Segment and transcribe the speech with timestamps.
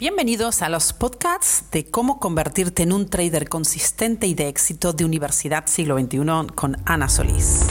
[0.00, 5.04] Bienvenidos a los podcasts de cómo convertirte en un trader consistente y de éxito de
[5.04, 7.66] Universidad Siglo XXI con Ana Solís.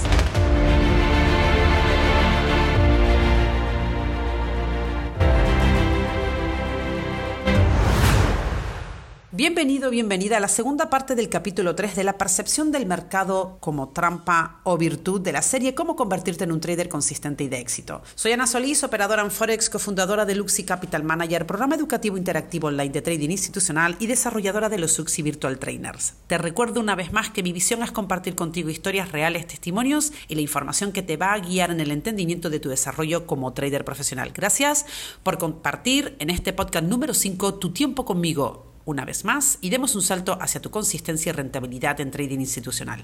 [9.37, 13.89] Bienvenido, bienvenida a la segunda parte del capítulo 3 de la percepción del mercado como
[13.89, 18.01] trampa o virtud de la serie Cómo convertirte en un trader consistente y de éxito.
[18.15, 22.89] Soy Ana Solís, operadora en Forex, cofundadora de Luxi Capital Manager, programa educativo interactivo online
[22.89, 26.15] de trading institucional y desarrolladora de los Luxi Virtual Trainers.
[26.25, 30.33] Te recuerdo una vez más que mi visión es compartir contigo historias reales, testimonios y
[30.33, 33.85] la información que te va a guiar en el entendimiento de tu desarrollo como trader
[33.85, 34.31] profesional.
[34.33, 34.87] Gracias
[35.21, 39.95] por compartir en este podcast número 5 tu tiempo conmigo una vez más y demos
[39.95, 43.03] un salto hacia tu consistencia y rentabilidad en trading institucional.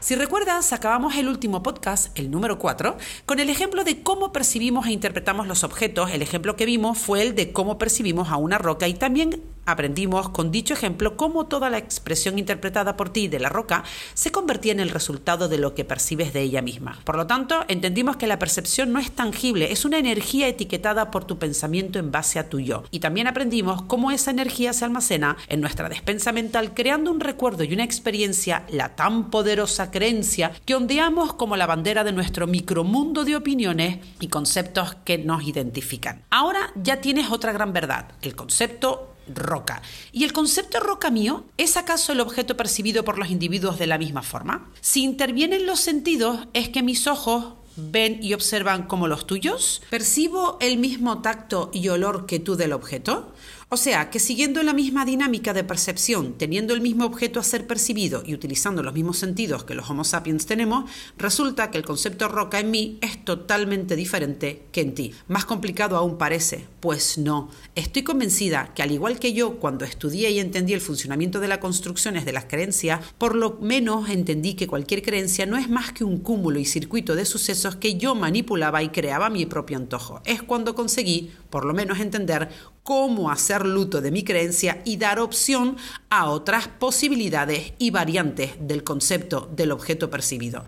[0.00, 2.96] Si recuerdas, acabamos el último podcast, el número 4,
[3.26, 6.10] con el ejemplo de cómo percibimos e interpretamos los objetos.
[6.10, 10.30] El ejemplo que vimos fue el de cómo percibimos a una roca y también Aprendimos
[10.30, 14.72] con dicho ejemplo cómo toda la expresión interpretada por ti de la roca se convertía
[14.72, 16.98] en el resultado de lo que percibes de ella misma.
[17.04, 21.24] Por lo tanto, entendimos que la percepción no es tangible, es una energía etiquetada por
[21.24, 22.82] tu pensamiento en base a tu yo.
[22.90, 27.62] Y también aprendimos cómo esa energía se almacena en nuestra despensa mental creando un recuerdo
[27.62, 33.24] y una experiencia, la tan poderosa creencia que ondeamos como la bandera de nuestro micromundo
[33.24, 36.24] de opiniones y conceptos que nos identifican.
[36.30, 39.82] Ahora ya tienes otra gran verdad, el concepto roca.
[40.12, 43.98] ¿Y el concepto roca mío es acaso el objeto percibido por los individuos de la
[43.98, 44.70] misma forma?
[44.80, 49.82] Si intervienen los sentidos, ¿es que mis ojos ven y observan como los tuyos?
[49.90, 53.32] ¿Percibo el mismo tacto y olor que tú del objeto?
[53.72, 57.68] O sea, que siguiendo la misma dinámica de percepción, teniendo el mismo objeto a ser
[57.68, 62.26] percibido y utilizando los mismos sentidos que los Homo sapiens tenemos, resulta que el concepto
[62.26, 65.14] roca en mí es totalmente diferente que en ti.
[65.28, 66.66] Más complicado aún parece.
[66.80, 67.48] Pues no.
[67.76, 71.58] Estoy convencida que al igual que yo, cuando estudié y entendí el funcionamiento de las
[71.58, 76.02] construcciones de las creencias, por lo menos entendí que cualquier creencia no es más que
[76.02, 80.22] un cúmulo y circuito de sucesos que yo manipulaba y creaba a mi propio antojo.
[80.24, 82.48] Es cuando conseguí, por lo menos, entender
[82.90, 85.76] cómo hacer luto de mi creencia y dar opción
[86.08, 90.64] a otras posibilidades y variantes del concepto del objeto percibido.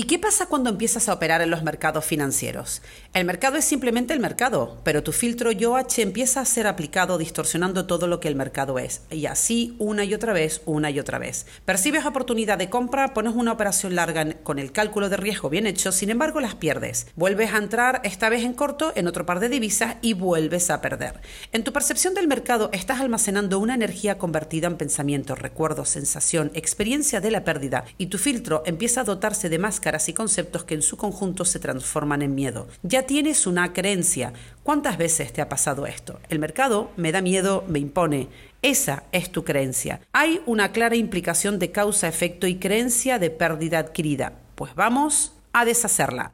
[0.00, 2.80] ¿Y qué pasa cuando empiezas a operar en los mercados financieros?
[3.12, 7.84] El mercado es simplemente el mercado, pero tu filtro YoH empieza a ser aplicado distorsionando
[7.84, 11.18] todo lo que el mercado es, y así una y otra vez, una y otra
[11.18, 11.44] vez.
[11.66, 15.92] Percibes oportunidad de compra, pones una operación larga con el cálculo de riesgo bien hecho,
[15.92, 17.08] sin embargo las pierdes.
[17.14, 20.80] Vuelves a entrar esta vez en corto en otro par de divisas y vuelves a
[20.80, 21.20] perder.
[21.52, 27.20] En tu percepción del mercado estás almacenando una energía convertida en pensamiento, recuerdo, sensación, experiencia
[27.20, 29.58] de la pérdida, y tu filtro empieza a dotarse de
[29.90, 32.68] más y conceptos que en su conjunto se transforman en miedo.
[32.82, 34.32] Ya tienes una creencia.
[34.62, 36.20] ¿Cuántas veces te ha pasado esto?
[36.28, 38.28] El mercado me da miedo, me impone.
[38.62, 40.00] Esa es tu creencia.
[40.12, 44.34] Hay una clara implicación de causa-efecto y creencia de pérdida adquirida.
[44.54, 46.30] Pues vamos a deshacerla.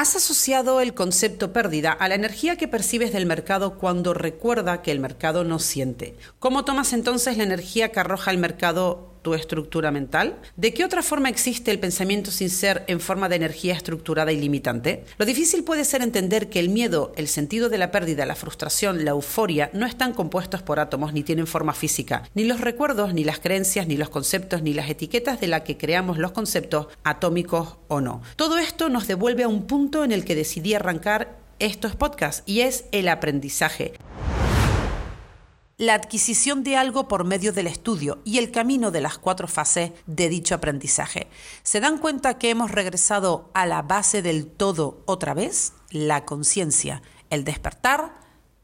[0.00, 4.92] Has asociado el concepto pérdida a la energía que percibes del mercado cuando recuerda que
[4.92, 6.16] el mercado no siente.
[6.38, 10.38] ¿Cómo tomas entonces la energía que arroja el mercado tu estructura mental?
[10.56, 14.40] ¿De qué otra forma existe el pensamiento sin ser en forma de energía estructurada y
[14.40, 15.04] limitante?
[15.18, 19.04] Lo difícil puede ser entender que el miedo, el sentido de la pérdida, la frustración,
[19.04, 22.22] la euforia no están compuestos por átomos ni tienen forma física.
[22.34, 25.76] Ni los recuerdos, ni las creencias, ni los conceptos, ni las etiquetas de la que
[25.76, 28.22] creamos los conceptos, atómicos o no.
[28.36, 32.60] Todo esto nos devuelve a un punto en el que decidí arrancar estos podcasts y
[32.60, 33.92] es el aprendizaje
[35.80, 39.92] la adquisición de algo por medio del estudio y el camino de las cuatro fases
[40.06, 41.26] de dicho aprendizaje.
[41.62, 45.72] ¿Se dan cuenta que hemos regresado a la base del todo otra vez?
[45.90, 48.12] La conciencia, el despertar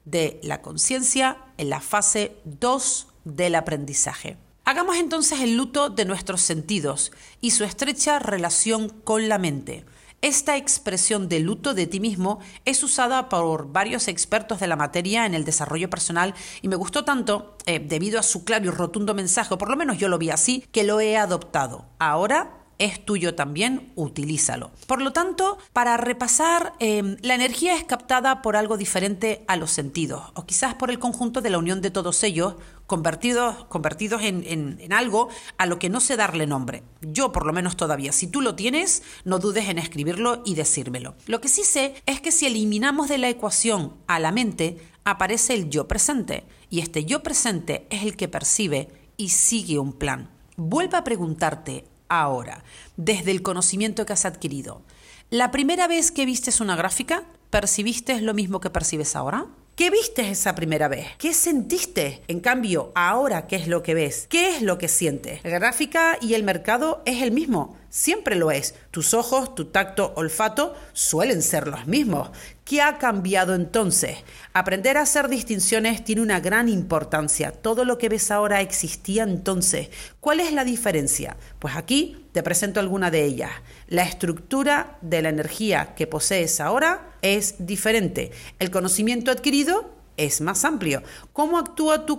[0.04, 4.36] de la conciencia en la fase 2 del aprendizaje.
[4.66, 9.86] Hagamos entonces el luto de nuestros sentidos y su estrecha relación con la mente.
[10.26, 15.24] Esta expresión de luto de ti mismo es usada por varios expertos de la materia
[15.24, 19.14] en el desarrollo personal y me gustó tanto, eh, debido a su claro y rotundo
[19.14, 21.86] mensaje, o por lo menos yo lo vi así, que lo he adoptado.
[22.00, 24.70] Ahora es tuyo también, utilízalo.
[24.86, 29.70] Por lo tanto, para repasar, em, la energía es captada por algo diferente a los
[29.70, 32.56] sentidos, o quizás por el conjunto de la unión de todos ellos,
[32.86, 35.28] convertidos, convertidos en, en, algo
[35.58, 36.82] a lo que no sé darle nombre.
[37.00, 38.12] Yo por lo menos todavía.
[38.12, 41.14] Si tú lo tienes, no dudes en escribirlo y decírmelo.
[41.26, 45.54] Lo que sí sé es que si eliminamos de la ecuación a la mente, aparece
[45.54, 46.44] el yo presente.
[46.70, 50.30] Y este yo presente es el que percibe y sigue un plan.
[50.56, 52.64] Vuelva a preguntarte ahora,
[52.96, 54.82] desde el conocimiento que has adquirido.
[55.30, 59.46] ¿La primera vez que vistes una gráfica, percibiste lo mismo que percibes ahora?
[59.76, 61.06] ¿Qué viste esa primera vez?
[61.18, 62.22] ¿Qué sentiste?
[62.28, 64.26] En cambio, ahora, ¿qué es lo que ves?
[64.26, 65.44] ¿Qué es lo que sientes?
[65.44, 67.76] La gráfica y el mercado es el mismo.
[67.90, 68.74] Siempre lo es.
[68.90, 72.30] Tus ojos, tu tacto, olfato suelen ser los mismos.
[72.66, 74.16] ¿Qué ha cambiado entonces?
[74.52, 77.52] Aprender a hacer distinciones tiene una gran importancia.
[77.52, 79.88] Todo lo que ves ahora existía entonces.
[80.18, 81.36] ¿Cuál es la diferencia?
[81.60, 83.52] Pues aquí te presento alguna de ellas.
[83.86, 88.32] La estructura de la energía que posees ahora es diferente.
[88.58, 91.04] El conocimiento adquirido es más amplio.
[91.32, 92.18] ¿Cómo actúa tu,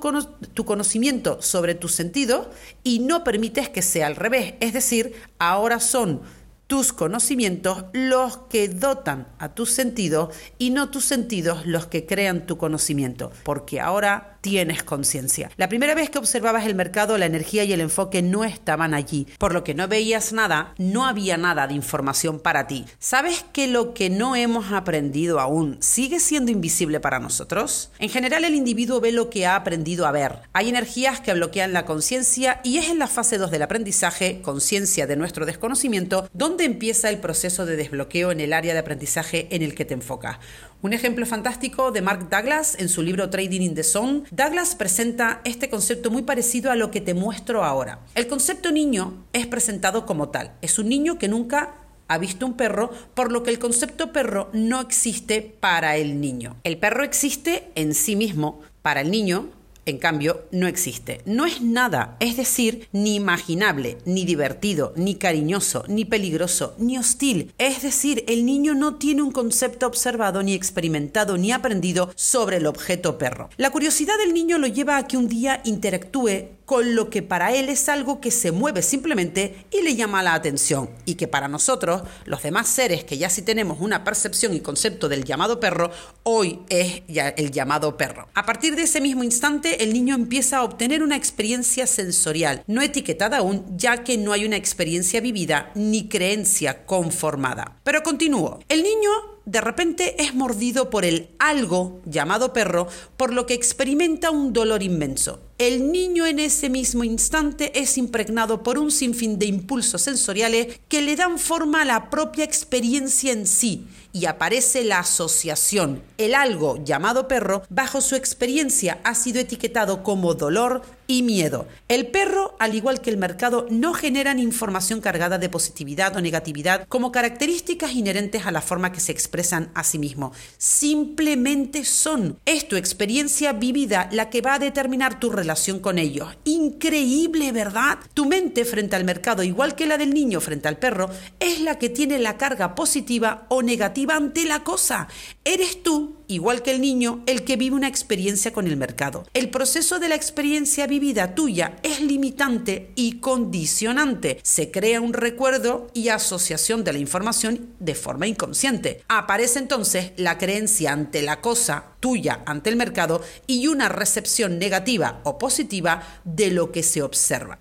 [0.54, 2.48] tu, conocimiento sobre tus sentidos
[2.84, 4.54] y no permites que sea al revés?
[4.62, 6.22] Es decir, ahora son
[6.68, 12.46] tus conocimientos los que dotan a tus sentidos y no tus sentidos los que crean
[12.46, 15.51] tu conocimiento, porque ahora tienes conciencia.
[15.57, 19.28] La primera vez que observabas el mercado, la energía y el enfoque no estaban allí,
[19.38, 22.86] por lo que no veías nada, no había nada de información para ti.
[23.00, 27.92] ¿Sabes que lo que no hemos aprendido aún sigue siendo invisible para nosotros?
[28.00, 30.40] En general el individuo ve lo que ha aprendido a ver.
[30.54, 35.07] Hay energías que bloquean la conciencia y es en la fase 2 del aprendizaje, conciencia
[35.07, 39.62] de nuestro desconocimiento, donde empieza el proceso de desbloqueo en el área de aprendizaje en
[39.62, 40.38] el que te enfocas.
[40.84, 45.42] Un ejemplo fantástico de Mark Douglas en su libro Trading in the Zone, Douglas presenta
[45.44, 48.02] este concepto muy parecido a lo que te muestro ahora.
[48.14, 50.52] El concepto niño es presentado como tal.
[50.62, 51.74] Es un niño que nunca
[52.08, 56.58] ha visto un perro, por lo que el concepto perro no existe para el niño.
[56.64, 58.62] El perro existe en sí mismo.
[58.84, 59.50] Para el niño,
[59.88, 61.22] en cambio, no existe.
[61.25, 67.54] No es nada, es decir, ni imaginable, ni divertido, ni cariñoso, ni peligroso, ni hostil.
[67.57, 72.68] Es decir, el niño no tiene un concepto observado, ni experimentado, ni aprendido sobre el
[72.68, 73.50] objeto perro.
[73.57, 77.56] La curiosidad del niño lo lleva a que un día interactúe con lo que para
[77.56, 81.48] él es algo que se mueve simplemente y le llama la atención, y que para
[81.48, 85.92] nosotros, los demás seres que ya sí tenemos una percepción y concepto del llamado perro,
[86.24, 88.28] hoy es ya el llamado perro.
[88.34, 92.81] A partir de ese mismo instante, el niño empieza a obtener una experiencia sensorial, no
[92.81, 97.80] etiquetada aún, ya que no hay una experiencia vivida ni creencia conformada.
[97.86, 98.60] Pero continúo.
[98.68, 99.10] El niño
[99.46, 104.84] de repente es mordido por el algo llamado perro, por lo que experimenta un dolor
[104.84, 105.47] inmenso.
[105.57, 111.01] El niño en ese mismo instante es impregnado por un sinfín de impulsos sensoriales que
[111.01, 116.04] le dan forma a la propia experiencia en sí y aparece la asociación.
[116.19, 121.68] El algo llamado perro, bajo su experiencia, ha sido etiquetado como dolor y miedo.
[121.88, 126.86] El perro, al igual que el mercado, no generan información cargada de positividad o negatividad
[126.88, 130.33] como características inherentes a la forma que se expresan a sí mismo.
[130.57, 132.39] Simplemente son.
[132.45, 135.47] Es tu experiencia vivida la que va a determinar tu relación
[135.82, 136.28] con ellos.
[136.44, 138.00] Increíble, ¿verdad?
[138.14, 141.10] Tu mente frente al mercado, igual que la del niño frente al perro,
[141.40, 145.08] es la que tiene la carga positiva o negativa ante la cosa.
[145.46, 149.26] Eres tú, igual que el niño, el que vive una experiencia con el mercado.
[149.34, 154.40] El proceso de la experiencia vivida tuya es limitante y condicionante.
[154.44, 159.04] Se crea un recuerdo y asociación de la información de forma inconsciente.
[159.08, 165.22] Aparece entonces la creencia ante la cosa tuya ante el mercado y una recepción negativa
[165.24, 167.60] o positiva de lo que se observa.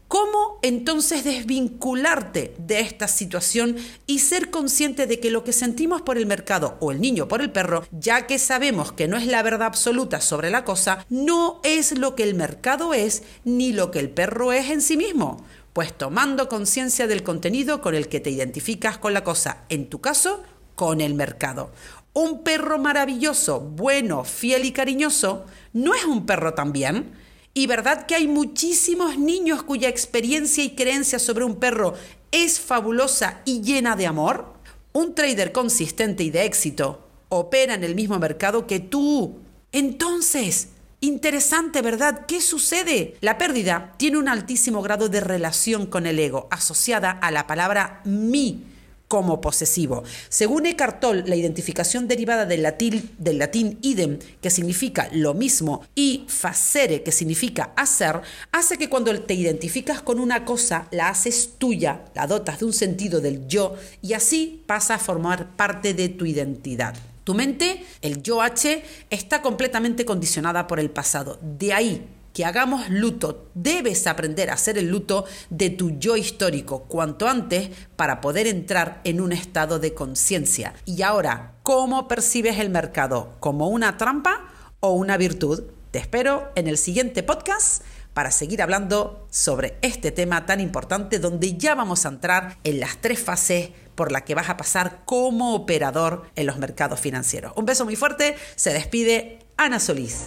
[0.67, 3.77] ¿Cómo entonces desvincularte de esta situación
[4.09, 7.41] y ser consciente de que lo que sentimos por el mercado o el niño por
[7.41, 11.61] el perro, ya que sabemos que no es la verdad absoluta sobre la cosa, no
[11.63, 15.45] es lo que el mercado es ni lo que el perro es en sí mismo?
[15.73, 20.01] Pues tomando conciencia del contenido con el que te identificas con la cosa, en tu
[20.01, 20.43] caso,
[20.75, 21.71] con el mercado.
[22.13, 27.13] Un perro maravilloso, bueno, fiel y cariñoso, ¿no es un perro también?
[27.57, 31.95] Y verdad que hay muchísimos niños cuya experiencia y creencia sobre un perro
[32.31, 34.53] es fabulosa y llena de amor.
[34.93, 39.39] Un trader consistente y de éxito opera en el mismo mercado que tú.
[39.73, 40.69] Entonces,
[41.01, 42.27] interesante, ¿verdad?
[42.27, 43.17] ¿Qué sucede?
[43.23, 48.03] La pérdida tiene un altísimo grado de relación con el ego, asociada a la palabra
[48.05, 48.65] mi
[49.09, 50.03] como posesivo.
[50.29, 56.25] Según Eckhart la identificación derivada del latín, del latín idem, que significa lo mismo, y
[56.29, 58.21] facere, que significa hacer,
[58.53, 62.73] hace que cuando te identificas con una cosa, la haces tuya, la dotas de un
[62.73, 66.95] sentido del yo, y así pasa a formar parte de tu identidad.
[67.25, 71.39] Tu mente, el yo H, está completamente condicionada por el pasado.
[71.43, 73.49] De ahí que hagamos luto.
[73.55, 79.01] Debes aprender a hacer el luto de tu yo histórico cuanto antes para poder entrar
[79.05, 80.75] en un estado de conciencia.
[80.85, 83.33] Y ahora, ¿cómo percibes el mercado?
[83.41, 84.51] ¿Como una trampa
[84.81, 85.65] o una virtud?
[85.93, 91.57] Te espero en el siguiente podcast para seguir hablando sobre este tema tan importante donde
[91.57, 95.55] ya vamos a entrar en las tres fases por las que vas a pasar como
[95.55, 97.55] operador en los mercados financieros.
[97.57, 100.27] Un beso muy fuerte, se despide Ana Solís.